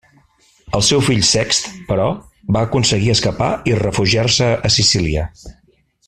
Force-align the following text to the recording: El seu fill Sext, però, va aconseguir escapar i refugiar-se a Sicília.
El 0.77 0.83
seu 0.87 1.01
fill 1.09 1.19
Sext, 1.31 1.67
però, 1.91 2.07
va 2.57 2.63
aconseguir 2.69 3.13
escapar 3.17 3.51
i 3.73 3.79
refugiar-se 3.81 4.49
a 4.71 4.77
Sicília. 4.81 5.29